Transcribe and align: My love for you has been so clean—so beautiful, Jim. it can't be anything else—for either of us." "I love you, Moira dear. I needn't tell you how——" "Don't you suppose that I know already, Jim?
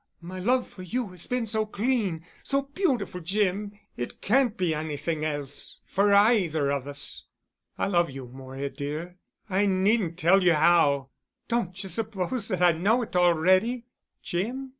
My 0.21 0.39
love 0.39 0.67
for 0.67 0.81
you 0.81 1.09
has 1.09 1.27
been 1.27 1.45
so 1.45 1.63
clean—so 1.63 2.63
beautiful, 2.73 3.21
Jim. 3.21 3.77
it 3.95 4.19
can't 4.19 4.57
be 4.57 4.73
anything 4.73 5.23
else—for 5.23 6.11
either 6.11 6.71
of 6.71 6.87
us." 6.87 7.25
"I 7.77 7.85
love 7.85 8.09
you, 8.09 8.25
Moira 8.27 8.71
dear. 8.71 9.17
I 9.47 9.67
needn't 9.67 10.17
tell 10.17 10.41
you 10.43 10.53
how——" 10.55 11.09
"Don't 11.47 11.83
you 11.83 11.89
suppose 11.89 12.47
that 12.47 12.63
I 12.63 12.71
know 12.71 13.05
already, 13.05 13.85
Jim? 14.23 14.69